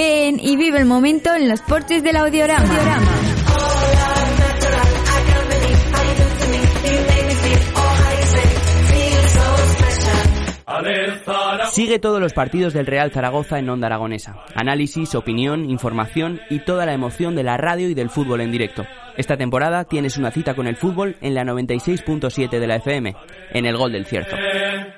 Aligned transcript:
Ven 0.00 0.40
y 0.40 0.56
vive 0.56 0.78
el 0.78 0.86
momento 0.86 1.34
en 1.34 1.46
los 1.46 1.60
porches 1.60 2.02
del 2.02 2.16
audiorama. 2.16 2.74
Sigue 11.70 11.98
todos 11.98 12.18
los 12.18 12.32
partidos 12.32 12.72
del 12.72 12.86
Real 12.86 13.10
Zaragoza 13.12 13.58
en 13.58 13.68
Onda 13.68 13.88
Aragonesa. 13.88 14.36
Análisis, 14.54 15.14
opinión, 15.14 15.68
información 15.68 16.40
y 16.48 16.60
toda 16.60 16.86
la 16.86 16.94
emoción 16.94 17.36
de 17.36 17.42
la 17.42 17.58
radio 17.58 17.90
y 17.90 17.94
del 17.94 18.08
fútbol 18.08 18.40
en 18.40 18.52
directo. 18.52 18.86
Esta 19.18 19.36
temporada 19.36 19.84
tienes 19.84 20.16
una 20.16 20.30
cita 20.30 20.54
con 20.54 20.66
el 20.66 20.76
fútbol 20.76 21.16
en 21.20 21.34
la 21.34 21.44
96.7 21.44 22.58
de 22.58 22.66
la 22.66 22.76
FM, 22.76 23.14
en 23.52 23.66
el 23.66 23.76
Gol 23.76 23.92
del 23.92 24.06
Cierzo. 24.06 24.34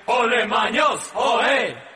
¡Ole 0.07 0.47
Maños! 0.47 1.11
¡Oe! 1.17 1.92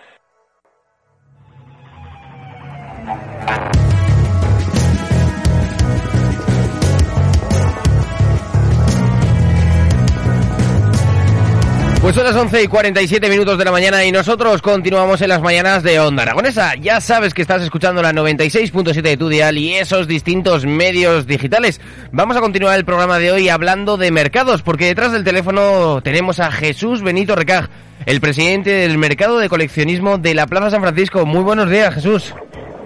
Pues 12.07 12.15
son 12.15 12.25
las 12.25 12.37
11 12.37 12.63
y 12.63 12.69
47 12.69 13.29
minutos 13.29 13.59
de 13.59 13.65
la 13.65 13.73
mañana 13.73 14.05
y 14.05 14.13
nosotros 14.13 14.63
continuamos 14.63 15.21
en 15.23 15.29
las 15.29 15.43
mañanas 15.43 15.83
de 15.83 15.99
Onda 15.99 16.23
Aragonesa. 16.23 16.77
Ya 16.77 17.01
sabes 17.01 17.35
que 17.35 17.43
estás 17.43 17.63
escuchando 17.63 18.01
la 18.01 18.13
96.7 18.13 19.03
de 19.03 19.17
tu 19.17 19.29
dial 19.29 19.59
y 19.59 19.75
esos 19.75 20.07
distintos 20.07 20.67
medios 20.67 21.27
digitales. 21.27 21.81
Vamos 22.13 22.37
a 22.37 22.41
continuar 22.41 22.79
el 22.79 22.85
programa 22.85 23.19
de 23.19 23.33
hoy 23.33 23.49
hablando 23.49 23.97
de 23.97 24.13
mercados, 24.13 24.63
porque 24.63 24.85
detrás 24.85 25.11
del 25.11 25.25
teléfono 25.25 26.01
tenemos 26.01 26.39
a 26.39 26.53
Jesús 26.53 27.03
Benito 27.03 27.35
Recaj, 27.35 27.71
el 28.07 28.21
presidente 28.21 28.71
del 28.71 28.99
mercado 28.99 29.39
de 29.39 29.49
coleccionismo 29.49 30.17
de 30.17 30.37
la 30.37 30.47
Plaza 30.47 30.71
San 30.71 30.83
Francisco. 30.83 31.27
Muy 31.27 31.43
buenos 31.43 31.69
días, 31.69 31.93
Jesús. 31.93 32.33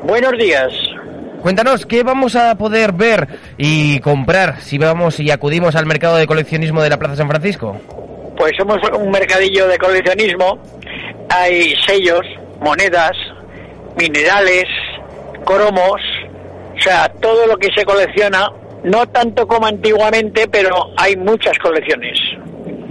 Buenos 0.02 0.32
días. 0.38 0.72
Cuéntanos, 1.42 1.84
¿qué 1.84 2.04
vamos 2.04 2.36
a 2.36 2.56
poder 2.56 2.94
ver 2.94 3.28
y 3.58 4.00
comprar 4.00 4.62
si 4.62 4.78
vamos 4.78 5.20
y 5.20 5.30
acudimos 5.30 5.76
al 5.76 5.84
mercado 5.84 6.16
de 6.16 6.26
coleccionismo 6.26 6.80
de 6.80 6.88
la 6.88 6.98
Plaza 6.98 7.16
San 7.16 7.28
Francisco? 7.28 7.99
Pues 8.40 8.54
somos 8.56 8.78
un 8.98 9.10
mercadillo 9.10 9.68
de 9.68 9.76
coleccionismo. 9.76 10.58
Hay 11.28 11.74
sellos, 11.86 12.22
monedas, 12.58 13.12
minerales, 13.98 14.64
cromos, 15.44 16.00
o 16.74 16.80
sea, 16.80 17.06
todo 17.20 17.46
lo 17.46 17.58
que 17.58 17.68
se 17.76 17.84
colecciona, 17.84 18.48
no 18.82 19.06
tanto 19.08 19.46
como 19.46 19.66
antiguamente, 19.66 20.48
pero 20.48 20.74
hay 20.96 21.16
muchas 21.16 21.58
colecciones. 21.58 22.18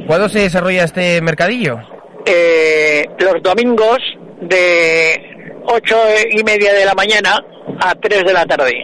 ¿Cuándo 0.05 0.29
se 0.29 0.41
desarrolla 0.41 0.83
este 0.83 1.19
mercadillo? 1.19 1.79
Eh, 2.27 3.05
los 3.17 3.41
domingos 3.41 3.97
de 4.41 5.19
ocho 5.65 5.97
y 6.29 6.43
media 6.43 6.73
de 6.73 6.85
la 6.85 6.93
mañana 6.93 7.43
a 7.81 7.95
3 7.95 8.23
de 8.23 8.33
la 8.33 8.45
tarde. 8.45 8.83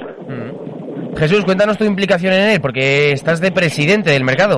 Jesús, 1.15 1.45
cuéntanos 1.45 1.77
tu 1.77 1.85
implicación 1.85 2.33
en 2.33 2.49
él, 2.49 2.59
porque 2.59 3.11
estás 3.11 3.39
de 3.39 3.51
presidente 3.51 4.09
del 4.09 4.23
mercado. 4.23 4.57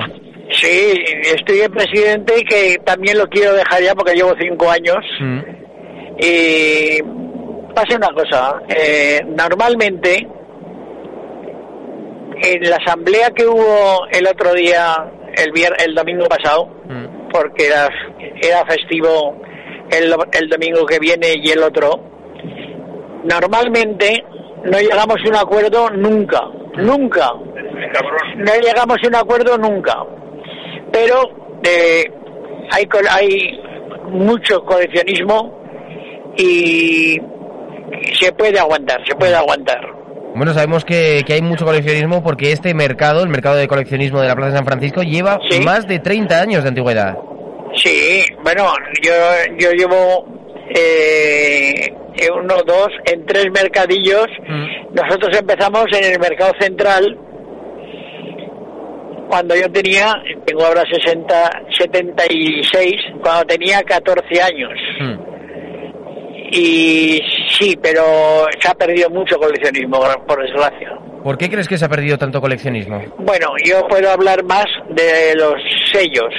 Sí, 0.61 0.93
estoy 1.35 1.59
de 1.59 1.69
presidente 1.69 2.43
que 2.43 2.77
también 2.83 3.17
lo 3.17 3.27
quiero 3.27 3.53
dejar 3.53 3.81
ya 3.81 3.93
porque 3.93 4.15
llevo 4.15 4.33
cinco 4.39 4.69
años. 4.69 4.97
Y 6.19 7.01
pasa 7.75 7.95
una 7.95 8.09
cosa, 8.09 8.59
eh, 8.69 9.21
normalmente 9.27 10.27
en 12.41 12.69
la 12.69 12.77
asamblea 12.77 13.29
que 13.31 13.45
hubo 13.45 14.07
el 14.11 14.27
otro 14.27 14.53
día, 14.53 15.11
el, 15.35 15.51
vier 15.51 15.73
el 15.85 15.93
domingo 15.93 16.25
pasado, 16.25 16.69
porque 17.31 17.67
era, 17.67 17.87
era 18.41 18.65
festivo 18.65 19.39
el, 19.91 20.13
el 20.33 20.49
domingo 20.49 20.85
que 20.85 20.99
viene 20.99 21.35
y 21.35 21.49
el 21.51 21.61
otro, 21.61 22.01
normalmente 23.23 24.23
no 24.63 24.79
llegamos 24.79 25.17
a 25.23 25.29
un 25.29 25.35
acuerdo 25.35 25.89
nunca, 25.91 26.41
nunca. 26.77 27.31
No 28.37 28.51
llegamos 28.61 28.97
a 29.03 29.07
un 29.07 29.15
acuerdo 29.15 29.57
nunca. 29.57 29.95
Pero 30.91 31.21
eh, 31.63 32.05
hay, 32.71 32.87
hay 33.09 33.59
mucho 34.11 34.63
coleccionismo 34.63 35.57
y 36.37 37.19
se 38.19 38.31
puede 38.33 38.59
aguantar, 38.59 39.05
se 39.07 39.15
puede 39.15 39.35
aguantar. 39.35 39.79
Bueno, 40.35 40.53
sabemos 40.53 40.85
que, 40.85 41.23
que 41.25 41.33
hay 41.33 41.41
mucho 41.41 41.65
coleccionismo 41.65 42.21
porque 42.21 42.51
este 42.51 42.73
mercado, 42.73 43.23
el 43.23 43.29
mercado 43.29 43.55
de 43.55 43.67
coleccionismo 43.67 44.21
de 44.21 44.27
la 44.27 44.35
Plaza 44.35 44.51
de 44.51 44.57
San 44.57 44.65
Francisco, 44.65 45.01
lleva 45.01 45.39
más 45.63 45.87
de 45.87 45.99
30 45.99 46.39
años 46.39 46.63
de 46.63 46.69
antigüedad. 46.69 47.17
Sí, 47.73 48.23
bueno, 48.43 48.71
yo, 49.01 49.13
yo 49.57 49.71
llevo 49.71 50.25
eh, 50.75 51.91
uno, 52.33 52.55
dos, 52.65 52.89
en 53.05 53.25
tres 53.25 53.47
mercadillos. 53.51 54.27
Nosotros 54.93 55.37
empezamos 55.37 55.85
en 55.93 56.13
el 56.13 56.19
mercado 56.19 56.53
central 56.59 57.17
cuando 59.29 59.55
yo 59.55 59.69
tenía, 59.71 60.15
tengo 60.45 60.65
ahora 60.65 60.83
60, 60.91 61.51
76, 61.77 62.93
cuando 63.21 63.45
tenía 63.45 63.81
14 63.83 64.41
años. 64.41 64.71
Y 66.51 67.19
sí, 67.49 67.77
pero 67.81 68.45
se 68.59 68.69
ha 68.69 68.73
perdido 68.73 69.09
mucho 69.09 69.37
coleccionismo, 69.37 69.99
por 70.25 70.41
desgracia. 70.41 70.97
¿Por 71.23 71.37
qué 71.37 71.49
crees 71.49 71.67
que 71.67 71.77
se 71.77 71.85
ha 71.85 71.89
perdido 71.89 72.17
tanto 72.17 72.39
coleccionismo? 72.39 73.01
Bueno, 73.19 73.47
yo 73.65 73.85
puedo 73.87 74.09
hablar 74.09 74.43
más 74.45 74.65
de 74.89 75.35
los 75.35 75.55
sellos. 75.91 76.33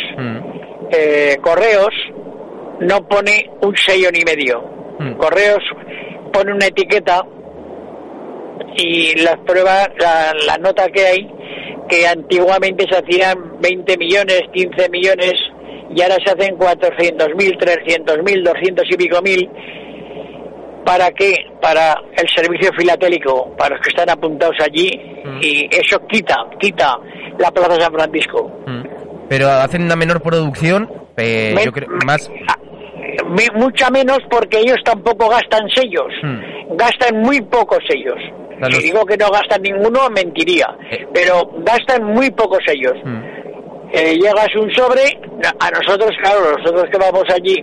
Eh, 0.91 1.37
Correos 1.43 1.93
no 2.81 3.07
pone 3.07 3.51
un 3.61 3.77
sello 3.77 4.11
ni 4.11 4.23
medio. 4.23 4.65
Correos 5.19 5.63
pone 6.33 6.53
una 6.53 6.67
etiqueta 6.67 7.23
y 8.77 9.15
las 9.21 9.37
pruebas, 9.47 9.89
la, 9.99 10.33
la 10.47 10.57
nota 10.57 10.89
que 10.89 11.05
hay, 11.05 11.31
que 11.89 12.07
antiguamente 12.07 12.85
se 12.91 12.99
hacían 12.99 13.61
20 13.61 13.97
millones, 13.97 14.43
15 14.53 14.89
millones 14.91 15.33
y 15.95 16.03
ahora 16.03 16.17
se 16.25 16.31
hacen 16.33 16.57
400 16.57 17.29
mil, 17.37 17.57
300 17.59 18.19
mil, 18.23 18.45
200 18.45 18.85
y 18.91 18.97
pico 18.97 19.23
mil. 19.23 19.49
¿Para 20.85 21.11
qué? 21.13 21.35
Para 21.61 21.95
el 22.17 22.27
servicio 22.35 22.71
filatélico, 22.77 23.55
para 23.59 23.77
los 23.77 23.85
que 23.85 23.91
están 23.91 24.09
apuntados 24.09 24.57
allí 24.65 24.91
y 25.43 25.69
eso 25.71 25.99
quita, 26.07 26.37
quita 26.59 26.97
la 27.39 27.51
Plaza 27.51 27.79
San 27.81 27.93
Francisco. 27.93 28.51
Pero 29.29 29.49
hacen 29.51 29.83
una 29.83 29.97
menor 29.97 30.23
producción, 30.23 30.91
eh, 31.19 31.55
yo 31.65 31.73
creo, 31.73 31.89
más... 32.07 32.31
Me- 33.29 33.59
mucha 33.61 33.91
menos 33.91 34.19
porque 34.31 34.59
ellos 34.61 34.79
tampoco 34.85 35.29
gastan 35.29 35.69
sellos, 35.75 36.07
gastan 36.71 37.21
muy 37.21 37.41
pocos 37.43 37.79
sellos. 37.87 38.17
Claro. 38.59 38.75
Si 38.75 38.83
digo 38.83 39.05
que 39.05 39.17
no 39.17 39.31
gastan 39.31 39.63
ninguno, 39.63 40.11
mentiría, 40.11 40.67
pero 41.13 41.51
gastan 41.59 42.05
muy 42.05 42.31
pocos 42.31 42.59
sellos. 42.67 42.95
Eh, 43.93 44.15
llegas 44.15 44.49
un 44.57 44.71
sobre, 44.75 45.19
a 45.61 45.71
nosotros, 45.71 46.11
claro, 46.21 46.57
nosotros 46.59 46.85
que 46.91 46.99
vamos 46.99 47.25
allí 47.33 47.57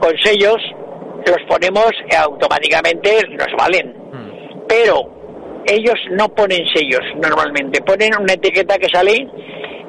con 0.00 0.16
sellos, 0.18 0.56
los 1.26 1.38
ponemos 1.48 1.90
eh, 2.10 2.16
automáticamente, 2.16 3.18
nos 3.30 3.52
valen. 3.58 3.94
Pero 4.68 5.62
ellos 5.66 5.96
no 6.12 6.28
ponen 6.28 6.64
sellos 6.74 7.02
normalmente, 7.20 7.82
ponen 7.82 8.10
una 8.18 8.32
etiqueta 8.32 8.78
que 8.78 8.88
sale 8.88 9.28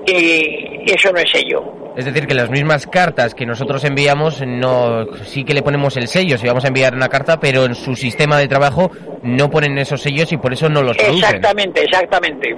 y 0.06 0.92
eso 0.92 1.12
no 1.12 1.20
es 1.20 1.32
sello. 1.32 1.83
Es 1.96 2.06
decir, 2.06 2.26
que 2.26 2.34
las 2.34 2.50
mismas 2.50 2.88
cartas 2.88 3.36
que 3.36 3.46
nosotros 3.46 3.84
enviamos, 3.84 4.42
no 4.46 5.06
sí 5.26 5.44
que 5.44 5.54
le 5.54 5.62
ponemos 5.62 5.96
el 5.96 6.08
sello 6.08 6.38
si 6.38 6.48
vamos 6.48 6.66
a 6.66 6.70
enviar 6.70 6.96
una 6.96 7.08
carta, 7.08 7.40
pero 7.40 7.66
en 7.66 7.76
su 7.76 7.96
sistema 7.96 8.38
de 8.40 8.48
trabajo 8.48 8.90
no 9.22 9.50
ponen 9.52 9.78
esos 9.78 10.02
sellos 10.02 10.32
y 10.32 10.38
por 10.38 10.54
eso 10.54 10.70
no 10.70 10.82
los 10.82 10.98
producen. 10.98 11.24
Exactamente, 11.24 11.84
exactamente. 11.84 12.56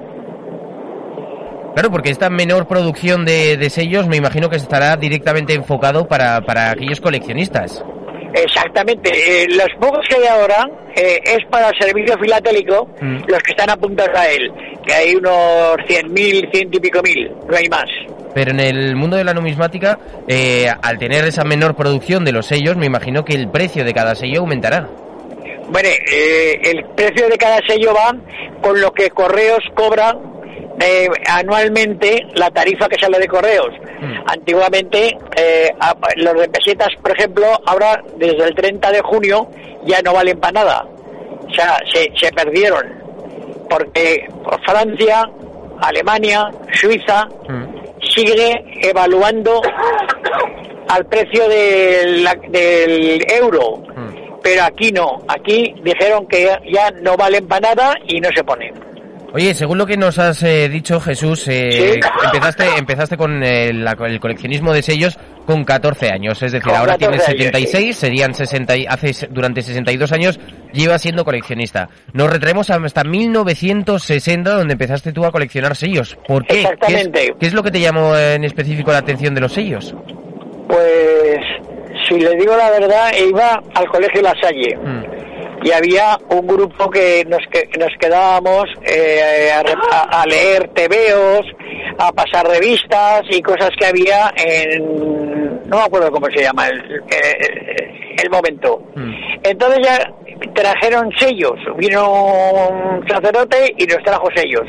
Claro, 1.73 1.91
porque 1.91 2.09
esta 2.09 2.29
menor 2.29 2.67
producción 2.67 3.25
de, 3.25 3.57
de 3.57 3.69
sellos 3.69 4.07
me 4.07 4.15
imagino 4.15 4.49
que 4.49 4.55
estará 4.55 4.95
directamente 4.95 5.53
enfocado 5.53 6.07
para, 6.07 6.39
para 6.41 6.71
aquellos 6.71 7.01
coleccionistas. 7.01 7.83
Exactamente. 8.33 9.11
Eh, 9.11 9.47
los 9.49 9.67
pocos 9.79 10.05
que 10.07 10.15
hay 10.15 10.27
ahora 10.27 10.65
eh, 10.95 11.19
es 11.23 11.39
para 11.49 11.69
el 11.69 11.73
servicio 11.79 12.17
filatélico, 12.17 12.87
los 13.27 13.39
que 13.39 13.51
están 13.51 13.69
apuntados 13.69 14.17
a 14.17 14.29
él, 14.29 14.51
que 14.85 14.93
hay 14.93 15.15
unos 15.15 15.77
100.000, 15.87 16.51
ciento 16.51 16.77
y 16.77 16.79
pico 16.79 17.01
mil, 17.01 17.31
no 17.49 17.55
hay 17.55 17.67
más. 17.69 17.89
Pero 18.35 18.51
en 18.51 18.59
el 18.59 18.95
mundo 18.95 19.15
de 19.17 19.23
la 19.23 19.33
numismática, 19.33 19.97
eh, 20.27 20.67
al 20.81 20.99
tener 20.99 21.25
esa 21.25 21.43
menor 21.43 21.73
producción 21.75 22.23
de 22.25 22.33
los 22.33 22.45
sellos, 22.45 22.75
me 22.75 22.85
imagino 22.85 23.23
que 23.25 23.33
el 23.33 23.49
precio 23.49 23.83
de 23.83 23.93
cada 23.93 24.13
sello 24.13 24.41
aumentará. 24.41 24.87
Bueno, 25.69 25.89
eh, 25.89 26.59
el 26.63 26.83
precio 26.95 27.27
de 27.27 27.37
cada 27.37 27.57
sello 27.67 27.93
va 27.95 28.13
con 28.61 28.79
lo 28.79 28.91
que 28.91 29.09
Correos 29.09 29.63
cobra 29.73 30.15
eh, 30.79 31.07
anualmente 31.27 32.19
la 32.35 32.51
tarifa 32.51 32.87
que 32.89 32.99
sale 32.99 33.17
de 33.17 33.27
Correos. 33.27 33.71
Antiguamente, 34.27 35.17
eh, 35.37 35.69
a- 35.79 35.95
los 36.17 36.33
de 36.39 36.49
pesetas, 36.49 36.89
por 37.01 37.17
ejemplo, 37.17 37.45
ahora 37.65 38.03
desde 38.17 38.43
el 38.43 38.53
30 38.53 38.91
de 38.91 39.01
junio 39.01 39.47
ya 39.85 40.01
no 40.03 40.13
valen 40.13 40.37
para 40.39 40.51
nada. 40.51 40.85
O 41.47 41.53
sea, 41.53 41.77
se, 41.93 42.11
se 42.19 42.31
perdieron. 42.33 42.83
Porque 43.69 44.27
Francia, 44.65 45.23
Alemania, 45.79 46.49
Suiza 46.73 47.27
sigue 48.15 48.63
evaluando 48.81 49.61
al 50.89 51.05
precio 51.07 51.47
del, 51.49 52.27
del 52.49 53.25
euro. 53.31 53.83
Pero 54.43 54.63
aquí 54.63 54.91
no. 54.91 55.23
Aquí 55.27 55.73
dijeron 55.83 56.27
que 56.27 56.47
ya, 56.71 56.91
no 57.01 57.17
valen 57.17 57.47
para 57.47 57.73
nada 57.73 57.93
y 58.07 58.19
no 58.19 58.29
se 58.35 58.43
ponen. 58.43 58.73
Oye, 59.33 59.53
según 59.53 59.77
lo 59.79 59.85
que 59.85 59.97
nos 59.97 60.17
has 60.19 60.43
eh, 60.43 60.69
dicho, 60.69 60.99
Jesús, 61.01 61.47
eh, 61.49 61.71
Sí. 61.71 61.99
empezaste, 62.23 62.65
empezaste 62.77 63.17
con 63.17 63.43
eh, 63.43 63.73
la- 63.73 63.95
con 63.95 64.09
el 64.09 64.19
coleccionismo 64.19 64.71
de 64.71 64.81
sellos 64.81 65.17
con 65.45 65.63
14 65.63 66.09
años, 66.09 66.41
es 66.41 66.51
decir, 66.51 66.63
Con 66.67 66.75
ahora 66.75 66.93
14 66.93 66.97
tienes 66.97 67.27
años, 67.29 67.41
76, 67.43 67.97
serían 67.97 68.33
60, 68.33 68.75
y- 68.77 68.85
hace 68.87 69.27
durante 69.29 69.61
62 69.61 70.11
años 70.11 70.39
llevas 70.73 71.01
siendo 71.01 71.23
coleccionista. 71.23 71.87
Nos 72.13 72.29
retraemos 72.31 72.69
hasta 72.69 73.03
1960, 73.03 74.51
donde 74.53 74.73
empezaste 74.73 75.11
tú 75.13 75.25
a 75.25 75.31
coleccionar 75.31 75.75
sellos. 75.75 76.17
¿Por 76.27 76.45
qué? 76.45 76.53
¿Qué 76.55 76.59
es, 76.61 76.65
Exactamente. 76.71 77.33
qué 77.39 77.45
es 77.45 77.53
lo 77.53 77.63
que 77.63 77.71
te 77.71 77.79
llamó 77.79 78.17
en 78.17 78.43
específico 78.43 78.91
la 78.91 78.97
atención 78.99 79.35
de 79.35 79.41
los 79.41 79.53
sellos? 79.53 79.93
Pues, 80.67 81.37
si 82.09 82.19
le 82.19 82.35
digo 82.35 82.55
la 82.57 82.69
verdad, 82.71 83.11
iba 83.27 83.61
al 83.75 83.87
colegio 83.87 84.21
La 84.21 84.33
Salle. 84.41 84.77
Y 85.63 85.71
había 85.71 86.17
un 86.29 86.45
grupo 86.45 86.89
que 86.89 87.25
nos, 87.27 87.39
que 87.51 87.67
nos 87.79 87.89
quedábamos 87.99 88.65
eh, 88.83 89.49
a- 89.91 90.21
a 90.21 90.25
leer 90.27 90.67
tebeos, 90.75 91.41
a 91.97 92.11
pasar 92.11 92.45
revistas 92.47 93.21
y 93.31 93.41
cosas 93.41 93.69
que 93.79 93.85
había 93.85 94.31
en... 94.37 95.24
No 95.67 95.77
me 95.77 95.83
acuerdo 95.83 96.11
cómo 96.11 96.27
se 96.35 96.43
llama 96.43 96.67
el, 96.67 96.79
el- 96.79 98.21
el 98.23 98.29
momento. 98.29 98.81
Entonces 99.43 99.79
ya 99.83 99.97
trajeron 100.53 101.09
sellos. 101.19 101.53
Vino 101.77 102.67
un 102.69 103.07
sacerdote 103.07 103.73
y 103.77 103.85
nos 103.85 103.97
trajo 104.03 104.27
sellos. 104.35 104.63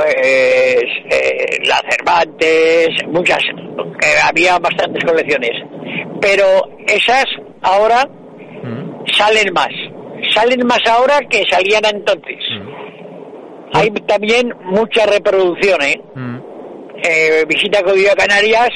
pues 0.00 0.86
eh, 1.10 1.58
la 1.64 1.80
Cervantes, 1.90 2.88
muchas, 3.08 3.40
eh, 3.40 4.16
había 4.24 4.58
bastantes 4.58 5.04
colecciones, 5.04 5.50
pero 6.20 6.44
esas 6.86 7.26
ahora 7.62 8.08
salen 9.16 9.52
más, 9.52 9.68
salen 10.34 10.66
más 10.66 10.80
ahora 10.88 11.20
que 11.28 11.44
salían 11.50 11.82
entonces. 11.92 12.38
Hay 13.72 13.90
también 14.06 14.52
mucha 14.64 15.06
reproducción, 15.06 15.82
¿eh? 15.82 16.00
Eh, 17.02 17.44
Visita 17.46 17.82
Código 17.82 18.10
a 18.10 18.16
Canarias 18.16 18.70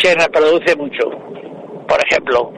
se 0.00 0.14
reproduce 0.14 0.76
mucho, 0.76 1.10
por 1.88 1.98
ejemplo. 2.06 2.52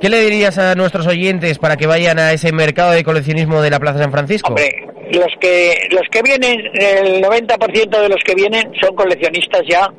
¿Qué 0.00 0.08
le 0.08 0.20
dirías 0.20 0.58
a 0.58 0.74
nuestros 0.74 1.06
oyentes 1.06 1.58
para 1.58 1.76
que 1.76 1.86
vayan 1.86 2.18
a 2.18 2.32
ese 2.32 2.52
mercado 2.52 2.92
de 2.92 3.04
coleccionismo 3.04 3.60
de 3.60 3.70
la 3.70 3.80
Plaza 3.80 3.98
San 4.00 4.10
Francisco? 4.10 4.48
Hombre, 4.48 4.93
los 5.14 5.28
que 5.40 5.88
los 5.90 6.02
que 6.10 6.22
vienen, 6.22 6.60
el 6.74 7.22
90% 7.22 8.00
de 8.00 8.08
los 8.08 8.22
que 8.24 8.34
vienen 8.34 8.72
son 8.80 8.94
coleccionistas 8.94 9.62
ya 9.68 9.92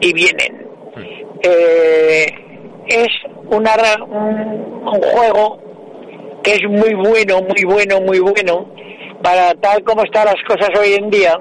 y 0.00 0.12
vienen. 0.12 0.66
Eh, 1.42 2.26
es 2.86 3.08
una, 3.46 3.74
un, 4.06 4.84
un 4.86 5.02
juego 5.02 5.62
que 6.42 6.54
es 6.54 6.62
muy 6.68 6.94
bueno, 6.94 7.40
muy 7.42 7.64
bueno, 7.64 8.00
muy 8.00 8.18
bueno 8.18 8.74
para 9.24 9.54
tal 9.54 9.82
como 9.84 10.04
están 10.04 10.26
las 10.26 10.42
cosas 10.46 10.68
hoy 10.78 10.92
en 10.92 11.08
día, 11.08 11.40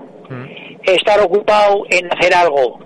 estar 0.84 1.20
ocupado 1.20 1.84
en 1.90 2.08
hacer 2.14 2.34
algo. 2.34 2.80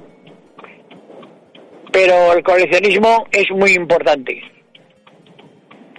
Pero 1.91 2.33
el 2.33 2.43
coleccionismo 2.43 3.27
es 3.31 3.45
muy 3.51 3.71
importante. 3.73 4.41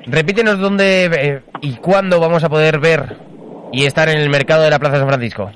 Repítenos 0.07 0.59
dónde 0.59 1.05
eh, 1.07 1.43
y 1.61 1.77
cuándo 1.77 2.19
vamos 2.19 2.43
a 2.43 2.49
poder 2.49 2.81
ver 2.81 3.28
y 3.73 3.85
estar 3.87 4.09
en 4.09 4.19
el 4.19 4.29
mercado 4.31 4.63
de 4.63 4.71
la 4.71 4.79
Plaza 4.79 4.99
San 4.99 5.09
Francisco. 5.09 5.51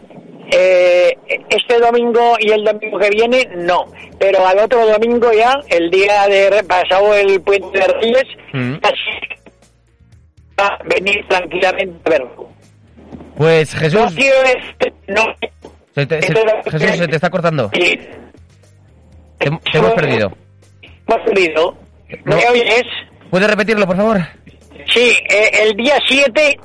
Eh, 0.54 1.16
este 1.48 1.78
domingo 1.78 2.36
y 2.38 2.50
el 2.50 2.62
domingo 2.64 2.98
que 2.98 3.08
viene, 3.10 3.48
no. 3.56 3.84
Pero 4.18 4.46
al 4.46 4.58
otro 4.58 4.86
domingo 4.86 5.32
ya, 5.32 5.54
el 5.70 5.90
día 5.90 6.26
de 6.28 6.62
pasado 6.64 7.14
el 7.14 7.40
puente 7.40 7.78
de 7.78 7.86
Reyes, 7.86 8.24
Mm. 8.52 8.74
va 10.60 10.66
a 10.66 10.78
venir 10.84 11.24
tranquilamente 11.28 12.00
a 12.04 12.10
verlo. 12.10 12.48
Pues 13.36 13.74
No 13.74 13.80
Jesús, 13.80 14.14
es- 14.18 14.92
no. 15.08 15.22
se 15.94 16.06
te, 16.06 16.20
se- 16.22 16.32
Esto 16.32 16.40
es- 16.66 16.72
Jesús, 16.72 16.96
se 16.98 17.08
te 17.08 17.16
está 17.16 17.30
cortando. 17.30 17.70
Sí. 17.72 17.98
Te, 19.38 19.50
te 19.50 19.78
hemos 19.78 19.92
perdido. 19.94 20.32
Hemos 21.08 21.20
perdido. 21.24 21.76
No. 22.24 22.36
¿Me 22.36 22.46
oyes? 22.48 22.82
¿Puedes 23.30 23.48
repetirlo, 23.48 23.86
por 23.86 23.96
favor? 23.96 24.20
Sí, 24.92 25.14
eh, 25.30 25.50
el 25.62 25.74
día 25.76 25.98
7 26.06 26.58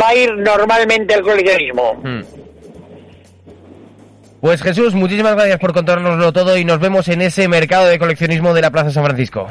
va 0.00 0.08
a 0.08 0.14
ir 0.14 0.34
normalmente 0.36 1.14
el 1.14 1.22
coleccionismo. 1.22 1.94
Mm. 2.02 2.20
Pues 4.40 4.62
Jesús, 4.62 4.94
muchísimas 4.94 5.34
gracias 5.34 5.58
por 5.58 5.72
contárnoslo 5.72 6.32
todo 6.32 6.58
y 6.58 6.64
nos 6.64 6.78
vemos 6.78 7.08
en 7.08 7.22
ese 7.22 7.48
mercado 7.48 7.86
de 7.86 7.98
coleccionismo 7.98 8.52
de 8.52 8.60
la 8.60 8.70
Plaza 8.70 8.90
San 8.90 9.04
Francisco. 9.04 9.50